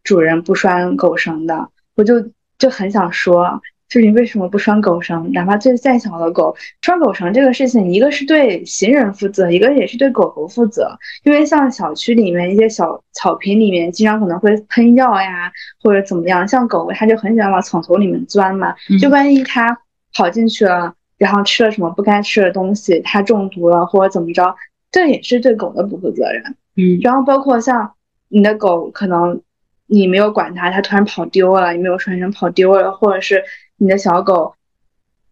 [0.04, 3.62] 主人不拴狗绳的，我就就很想说。
[3.88, 5.32] 就是你为什么不拴狗绳？
[5.32, 10.90] 哪怕最再小的狗，拴狗绳这个事情，一个是对行人负责，一个也是对狗狗负责。
[11.24, 15.50] 因为像小区里面一些小草坪里面，经常可能会喷药呀，
[15.82, 16.46] 或者怎么样。
[16.46, 19.78] 像狗狗，它就很喜欢往草丛里面钻嘛，就万一它
[20.12, 24.54] 跑进去了，然后吃了什么不该吃的东西，它中毒了或者怎么着，
[24.92, 26.42] 这也是对狗的不负责任。
[26.76, 27.94] 嗯，然后包括像
[28.28, 29.40] 你的狗，可能
[29.86, 33.42] 你没有管它，它突然跑丢了，你没有拴绳跑丢了，或者是。
[33.78, 34.54] 你的小狗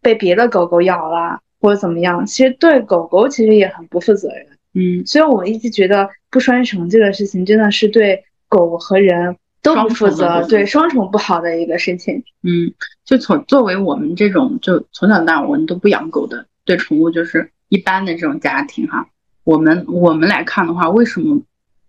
[0.01, 2.25] 被别的狗狗咬了，或者怎么样？
[2.25, 4.47] 其实对狗狗其实也很不负责任。
[4.73, 12.23] 嗯，所以我一直觉得不拴绳这个事情真的是对狗和人都不负责，对双重不好的一个事情。
[12.43, 12.73] 嗯，
[13.05, 19.09] 就从作为我们这种就从小到大我们都不养狗的，对宠物就是一般的这种家庭哈，
[19.45, 21.41] 我们我们来看的话，为什么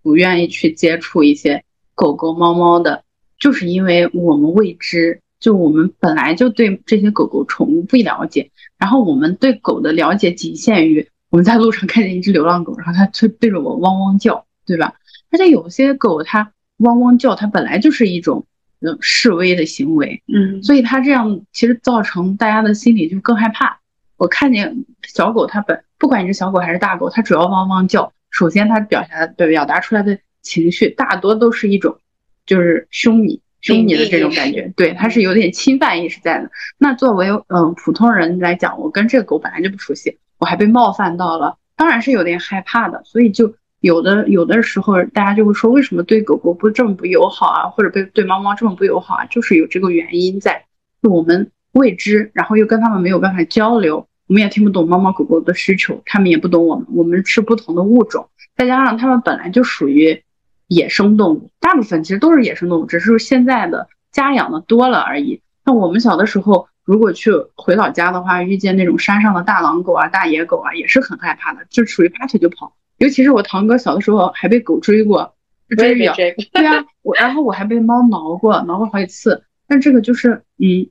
[0.02, 1.62] 不愿意去接触一些
[1.94, 3.04] 狗狗猫猫的？
[3.38, 5.20] 就是因为我们未知。
[5.40, 14.94] 就我们本来就对这些狗狗宠物不了解，然后我们对狗的了解仅限于我们在路上看见一只流浪狗，然后它就对着我汪汪叫，对吧？
[15.30, 18.46] 而且有些狗它汪汪叫，它本来就是一种
[18.80, 23.78] 嗯示威的行为，嗯，所以它这样其实造成大家的心理就更害怕。
[24.16, 31.98] 我看见小狗，它本不管你是小狗还是大狗，它只要汪汪叫，首先它表达的表达出来的情绪大多都是一种
[32.46, 33.40] 就是凶你。
[33.74, 36.50] 凶你的这种感觉，对，它是有点侵犯意识在的。
[36.78, 43.02] 那作为嗯普通人来讲，我跟这个狗本来就不熟悉，我还被冒犯到了，当然是有点害怕的。
[43.04, 49.24] 所以就有的有的时候，大家就会说，为什么对狗狗不这么不友好啊，或者对对猫猫这么不友好啊？
[49.26, 50.64] 就是有这个原因在，
[51.02, 60.22] 我们未知，然后又跟他们没有办法交流，我们也听不懂猫猫狗狗的需求，他们也不懂我们，我们是不同的物种，再加上他们本来就属于。
[60.68, 65.40] 野生动物大部分其实都是野生动物，只是现在的家养的多了而已。
[65.64, 72.74] 那我们小的时候，如果去回老家的话，遇见那种山上的大狼狗啊、大野狗啊，也是很害怕的，就属于拔腿就跑。
[72.98, 75.34] 尤其是我堂哥小的时候还被狗追过，
[75.76, 76.14] 追咬。
[76.14, 79.44] 对啊，我然后我还被猫挠过，挠过好几次。
[79.66, 80.88] 但这个就是嗯，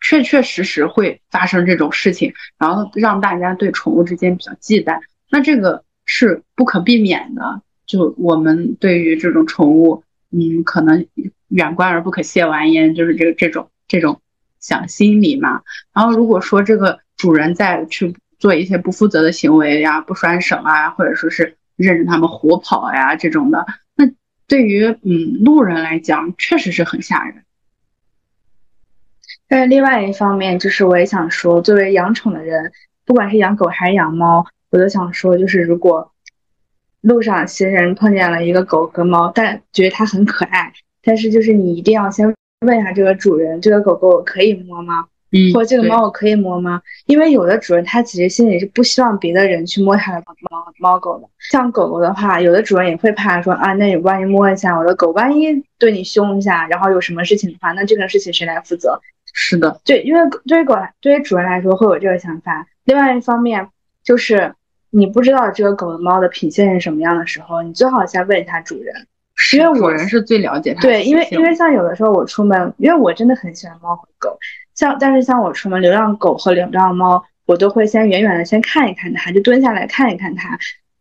[0.00, 4.98] 确确实实会发生这种事情，然后让大家对宠物之间比较忌惮。
[5.30, 7.62] 那这个是不可避免的。
[7.88, 11.06] 就我们对于这种宠物，嗯，可能
[11.48, 14.20] 远观而不可亵玩焉，就是这个这种这种
[14.60, 15.62] 想心理嘛。
[15.94, 24.04] 然后如果说这个主人再去做一些不负责的行为呀，不拴绳啊，或者说是任着他们胡跑呀这种的，那
[24.46, 27.42] 对于嗯路人来讲，确实是很吓人。
[29.48, 32.70] 但是另外一方面，就是我也想说，作为养宠的人，
[33.06, 36.12] 不管是养狗还是养猫，我都想说，就是如果。
[37.00, 42.34] 路上行人碰见了一个狗和猫，但觉得它很可爱，但是就是你一定要先
[42.66, 45.06] 问一下这个主人，这个狗狗可以摸吗？
[45.30, 46.80] 嗯，或者这个猫我可以摸吗？
[47.04, 51.28] 因为有的主人他其实心里是不希望别的人去摸他的猫猫狗的。
[51.38, 58.98] 像狗狗的话，有的主人也会怕说啊，那你万一摸一下我的狗，万一对你凶一下，然后有什么事情的话，那这个事情谁来负责？
[59.34, 62.66] 是的，对，因为对于狗来，对于主人来说会有这个想法。
[62.84, 63.68] 另外一方面
[64.02, 64.54] 就是
[64.90, 68.94] 你不知道这个狗的猫的品性是什么样的时候，你最好先问一下主人，
[69.54, 74.38] 因为我主人是最了解它的对，因为因为像有的时候我出门，因为我真的很喜欢猫和狗，
[74.74, 80.58] 像但是像我出门，流浪狗和流浪猫，我都会先远远的先看一看它，就蹲下来看一看它，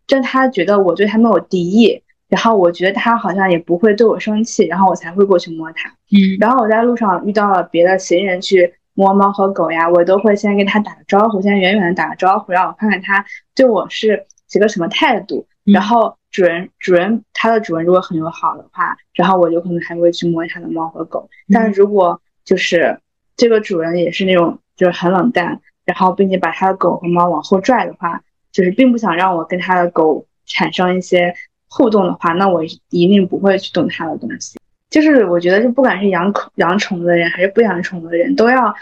[0.08, 5.90] 让它觉得我对它没有敌意，然后我觉得它好像也不会对我生气，然后我才会过去摸它。
[6.12, 6.38] 嗯。
[6.40, 15.46] 然后我在路上遇到了别的行人去摸猫和狗呀，我都会先跟他打个招呼，先远远的打个招呼，让我看看他对我是一个什么态度。
[15.66, 21.30] 嗯然后主人主人他的主人如果很友好的话，然后我就可能还会去摸他的猫和狗。
[21.54, 23.00] 但是如果就是
[23.36, 28.20] 这个主人也是那种就是很冷淡，然后并且把他的狗和猫往后拽的话，
[28.52, 31.36] 就是并不想让我跟他的狗产生一些
[31.70, 34.58] 互动的话，那我一定不会去动他的东西。
[34.90, 38.74] 就是我觉得，就不管是养宠养宠物的人，还是不养宠物的人，都要，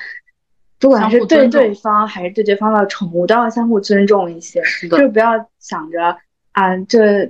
[0.80, 4.64] 不管是对对方还是对对方的宠物，都要相互尊重一些。
[4.64, 6.18] 是的，就是不要想着
[6.52, 7.30] 啊，这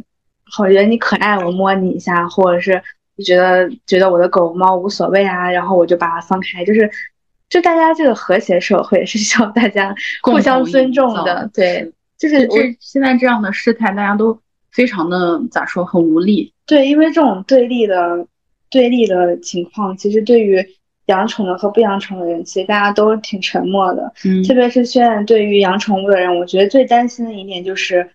[0.60, 2.82] 我觉得你可爱，我摸你一下，或者是
[3.24, 6.92] 觉得觉得我的狗猫无所谓啊，然后我就把它放开，就是
[7.50, 14.38] 就大家这个和谐社会是需要大家 互相尊重的，对，就是我这现在这样的事态，大家都
[14.72, 16.54] 非常的咋说，很无力。
[16.66, 18.28] 对，因为这种对立的
[18.70, 20.66] 对立的情况，其实对于
[21.06, 24.12] 养宠的和不养宠的人，其实大家都挺沉默的。
[24.24, 28.10] 嗯特别是现在对于养宠物的人，我觉得最担心的一点就是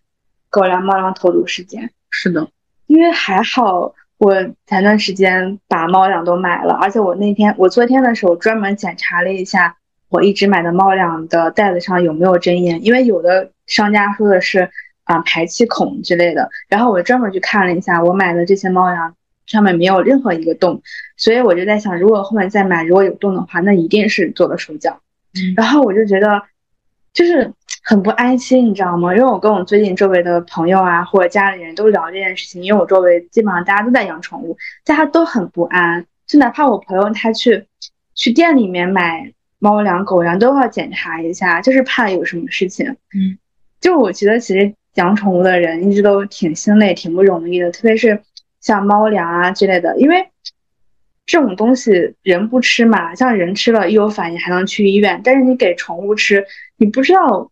[0.49, 1.91] 狗粮、猫粮投毒事件。
[2.11, 2.49] 是的，
[2.87, 4.35] 因为还好我
[4.67, 9.77] 前段时间把猫粮都买了，而且我那天我昨天的时候专门检查了一下
[10.09, 14.69] 我一直买的猫粮的袋子上有没有针眼，因为有的商家说的是
[15.05, 19.15] 啊、排气孔之类的，然后我专门去看了一下我买的这些猫粮
[19.51, 20.81] 上面没有任何一个洞，
[21.17, 25.01] 所以我就在想，如果后面再买如果有洞的话，那一定是做了手脚。
[25.35, 26.43] 嗯然后我就觉得
[27.13, 29.13] 就是很不安心，你知道吗？
[29.15, 36.07] 因为我跟我最近周围的朋友啊或者家里人都聊这件事情，因为我周围基本上大家都在养宠物，大家都很不安。
[36.29, 37.67] 就哪怕我朋友他去
[38.15, 42.87] 去店里面买猫粮、狗粮，都要检查一下，就是怕有什么事情。
[42.89, 43.37] 嗯，
[43.81, 48.21] 就我觉得其实养宠物的人一直都挺心累、挺不容易的，特别是
[48.61, 50.29] 像猫粮啊之类的，因为
[51.27, 56.45] 这种东西人不吃嘛，像人吃了一有反应还能去医院，但是你给宠物吃，
[56.77, 57.51] 你不知道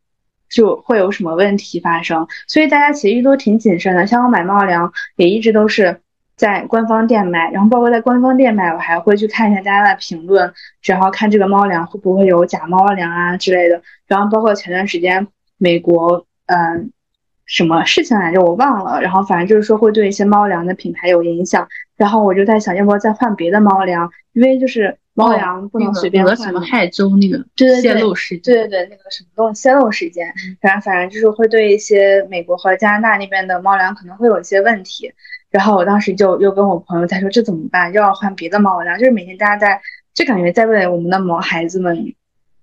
[0.49, 4.07] 就会有什么问题发生，所以大家其实都挺谨慎的。
[4.07, 6.01] 像我买猫粮也一直都是
[6.35, 13.83] 在官方店买，然后包括在官方店买，我还会去看一下大家的评论，然后看这个猫粮会不会有假猫粮啊之类的。
[14.07, 16.90] 然后包括前段时间美国，嗯、
[17.49, 21.67] 什么事情来着我忘了，然后反正就是说会对一些猫粮的品牌有影响。
[21.97, 24.09] 然后我就在想，要不要再换别的猫粮？
[24.35, 26.61] 因为就是猫粮不能随便那个换嘛。
[26.61, 35.13] 什么害州那个对对对泄露事件，对对对，那个什么东西泄露事件，反正反正就是会对一些美国和加拿大那边的猫粮可能会有一些问题。
[35.51, 39.81] 然后我当时就又跟我朋友在说这怎么办，又要换别的猫粮，就是每天大家在
[40.15, 42.15] 就感觉在为我们的毛孩子们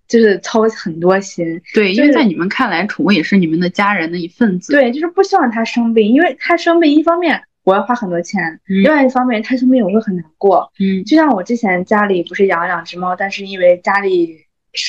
[0.08, 1.62] 就是操很多心。
[1.74, 10.72] 对，因就是为在你们看来，宠物也是你们的家人的一份子。，对，就是不希望它生病，因为它生病一方面我要花很多钱，嗯另外一方面它生病我会很难过。
[10.80, 14.38] 嗯就像我之前家里不是养了两只猫，但是因为家里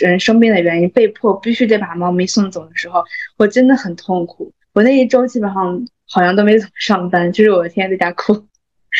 [0.00, 3.02] 人生病的原因，被迫必须得把猫咪送走的时候，
[3.38, 4.52] 我真的很痛苦。
[4.74, 8.34] 我那一周基本上好像都没怎么上班，就是我天天在家哭，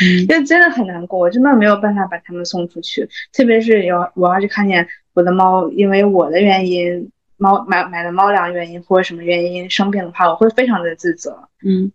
[0.01, 3.09] 嗯因为真的很难过，我真的没有办法把它们送出去。
[3.33, 11.49] 特别是有我要是看见我的猫因为我的原因，猫买买的猫粮原因或者什么原因生病的话，我会非常的自责。
[11.65, 11.91] 嗯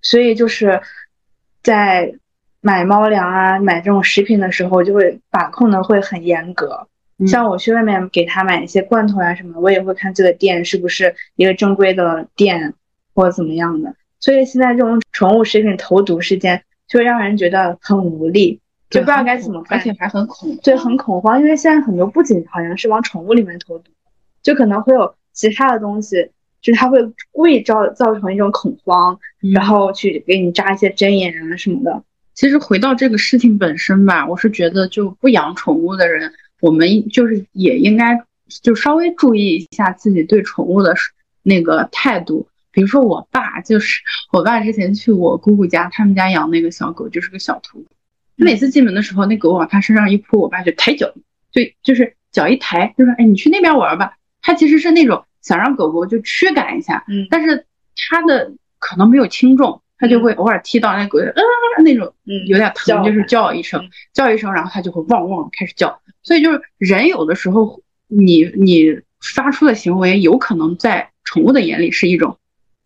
[0.00, 0.80] 所以就是
[1.62, 2.14] 在
[2.60, 6.86] 买猫粮啊、买这种食品的时候，就会把控的会很严格。
[7.18, 12.74] 嗯像我去外面给他买一些罐头啊什么的，我也会看这个店是不是一个正规的店
[13.14, 13.94] 或者怎么样的。
[14.18, 16.62] 所以现在这种宠物食品投毒事件，
[16.92, 19.82] 就会让人觉得很无力，就不知道该怎么办而。
[19.82, 20.54] 且还很恐。
[20.62, 23.90] 对，很恐慌，因为现在很多不仅好像是往宠物里面投毒，
[24.42, 26.98] 就可能会有其他的东西，就是它会
[27.30, 32.02] 故意造造成一种恐慌，嗯然后去给你扎一些针眼啊什么的。
[32.34, 36.30] 其实回到这个事情本身吧，我是觉得就不养宠物的人，
[36.60, 38.22] 我们就是也应该
[38.60, 40.94] 就稍微注意一下自己对宠物的
[41.42, 42.46] 那个态度。
[42.72, 44.00] 比如说我爸，就是
[44.32, 47.86] 我爸之前去我姑姑家，他们家养那个小狗，就是个小土狗。
[48.36, 51.12] 每次进门的时候，那狗往他身上一扑，我爸就抬脚，
[51.52, 57.66] 就就是脚一抬，就说：“哎，你去那边玩吧。”他其实是那种想让狗狗就驱赶一下，嗯但是
[58.08, 66.00] 他的可能没有轻重，他就会偶尔踢到那狗，啊那种嗯有点疼，就是叫一声，叫一声，然后它就会汪汪开始叫。
[66.22, 69.00] 所以就是人有的时候，你你
[69.34, 72.38] 发出的行为有可能在宠物的眼里是一种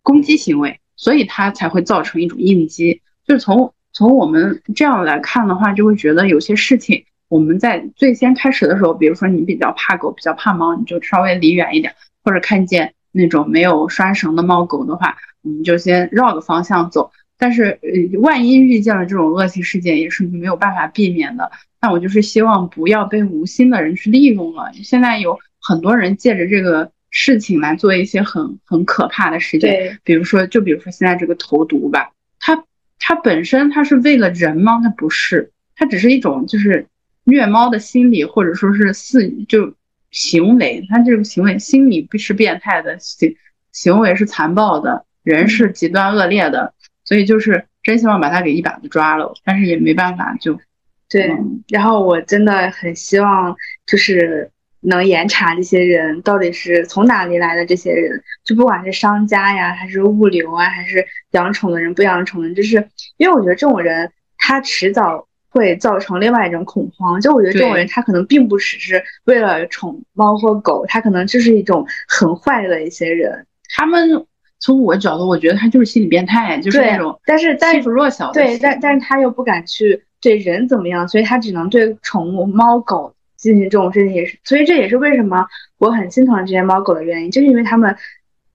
[0.07, 3.03] 攻击行为，所以它才会造成一种应激。
[3.27, 11.93] 就是从从我们这样来看的话，就会觉得有些事情我们在最先开始的时候，比如说你比较怕狗，比较怕猫，你就稍微离远一点，
[12.23, 17.11] 或者看见那种没有拴绳的猫狗的话，我们就先绕个方向走。
[17.37, 21.51] 但是，呃，万一遇见了这种恶性事件，也是没有办法避免的。
[21.81, 24.71] 那我就是希望不要被无心的人去利用了。
[24.85, 32.63] 现在有很多人借着这个事情来做一些很很可怕的事情，对，比如说，就比如说现在这个投毒吧，它
[32.99, 34.83] 它本身它是为了人吗？
[34.85, 36.87] 它不是，它只是一种就是
[37.25, 39.73] 虐猫的心理，或者说是肆就
[40.11, 43.35] 行为，它这个行为心理是变态的，行
[43.73, 46.75] 行为是残暴的，人是极端恶劣的，
[47.07, 50.61] 所以就是真希望把它给一把子抓了，但是也没办法，就
[51.09, 51.65] 对，嗯。
[51.69, 53.57] 然后我真的很希望
[53.87, 54.51] 就是
[54.89, 67.21] 能严查这些人到底是从哪里来的，这些人就不管是商家呀，还是物流啊，还是养宠的人不养宠的人，就是因为我觉得这种人他迟早会造成另外一种恐慌。
[67.21, 73.45] 就我觉得这种人他可能并不只是为了宠猫或狗，他可能就是一种很坏的一些人。
[73.75, 74.25] 他们
[74.61, 85.47] 从我角度，我觉得他就是心理变态，就是那种但是但是欺负弱小的对，但但是他又不敢去对人怎么样，所以他只能对宠物猫狗进行这种事情，也是，所以这也是为什么
[85.79, 87.97] 我很心疼这些猫狗的原因，就是因为他们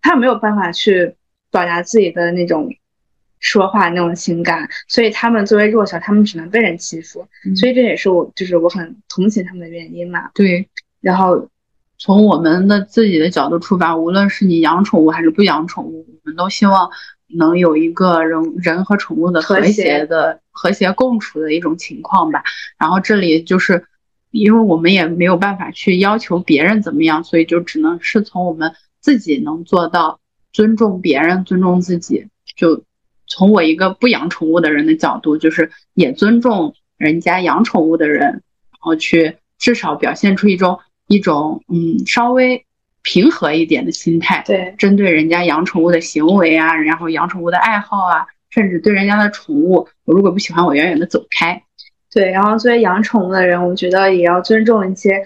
[0.02, 1.16] 他们没有办法去
[1.52, 2.70] 表达自己的那种
[3.40, 10.30] 说话那种情感，所以他们作为弱小，他们只能被人欺负，嗯所以这也是我就是我很同情他们的原因嘛。
[10.34, 10.68] 对。
[11.00, 11.50] 然后
[11.98, 16.90] 从我们的自己的角度出发，无论是你养宠物还是不养宠物，我们都希望
[17.28, 22.44] 能有一个人人和宠物的和谐的和谐共处的一种情况吧。
[22.78, 23.84] 然后这里就是，
[24.32, 30.20] 因为我们也没有办法去要求别人怎么样，所以就只能是从我们自己能做到
[30.54, 32.28] 尊重别人、尊重自己。
[32.56, 32.84] 就
[33.28, 38.42] 从我一个不养宠物的人的角度，就是也尊重人家养宠物的人，然
[38.80, 42.66] 后去至少表现出一种一种嗯稍微
[43.02, 51.64] 平和一点的心态，对针对人家养宠物的行为啊，然后养宠物的爱好啊，甚至对人家的宠物，我如果不喜欢，我远远的走开。
[52.14, 55.24] 对，然后作为养宠物的人，我觉得也要尊重一些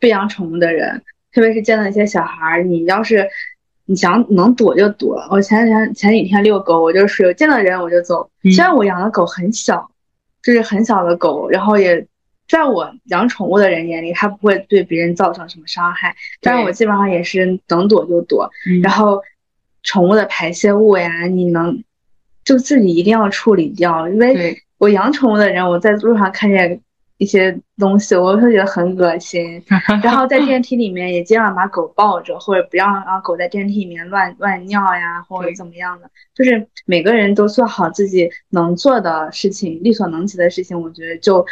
[0.00, 1.02] 不养宠物的人，
[1.32, 3.28] 特别是见到一些小孩儿，你要是
[3.84, 5.24] 你想能躲就躲。
[5.30, 8.28] 我前几天前几天遛狗，我就属于见到人我就走。
[8.42, 9.90] 嗯虽然我养的狗很小，
[10.42, 12.06] 就是很小的狗，然后也
[12.48, 18.50] 在我养宠物的人眼里，它不会对别人造成什么伤害，但是我基本上也是能躲就躲。
[18.68, 19.22] 嗯然后
[19.84, 21.84] 宠物的排泄物呀，你能
[22.44, 26.80] 就自己一定要处理掉，因为对我养宠物的人，我在路上看见
[27.18, 29.62] 一些东西，我会觉得很恶心。
[30.02, 36.10] 然后在电梯里面也尽量把狗抱着，或者不要让狗在电梯里面乱乱尿呀，或者怎么样的。
[36.34, 41.46] 就是每个人都做好自己能做的事情，力所能及的事情，我觉得就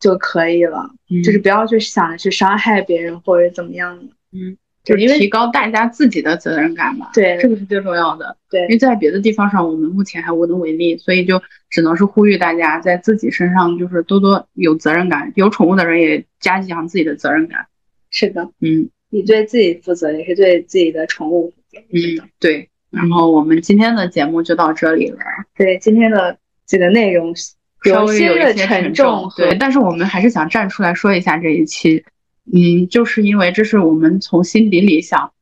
[0.00, 0.88] 就可以了。
[1.10, 4.04] 嗯就是不要去想着去伤害别人或者怎么样的。
[4.32, 7.10] 嗯，就因为就是提高大家自己的责任感吧。
[7.12, 8.34] 对这个是最重要的。
[8.48, 11.38] 对因为在别的地方上，我们目前还无能为力，所以就
[11.72, 15.32] 只能是呼吁大家在自己身上就是多多有责任感。
[15.34, 17.66] 有宠物的人也加强自己的责任感。
[18.10, 21.82] 是的，嗯你对自己负责，也是对自己的宠物负责。
[21.90, 22.68] 嗯，对。
[22.90, 25.18] 然后我们今天的节目就到这里了，
[25.56, 27.34] 对今天的这个内容
[27.82, 29.54] 稍微些的有一些沉重，对。
[29.54, 32.04] 但是我们还是想站出来说一下这一期，
[32.52, 35.32] 嗯，就是因为这是我们从心底里想，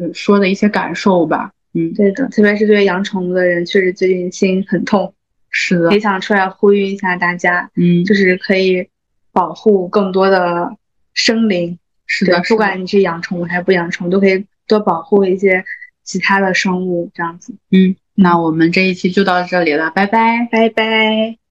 [0.00, 1.52] 嗯，说的一些感受吧。
[1.72, 5.14] 嗯，对的，特别是对养宠物的人，确实最近心很痛，
[5.50, 8.88] 是的也，想出来呼吁一下大家，嗯，就是可以
[9.32, 10.76] 保护更多的
[11.14, 11.78] 生灵。
[12.06, 15.64] 是的不管你是养宠物还是不养宠物，都可以多保护一些
[16.04, 17.54] 其他的生物，这样子。
[17.70, 20.48] 嗯，那我们这一期就到这里了，拜拜。
[20.50, 21.47] 拜拜。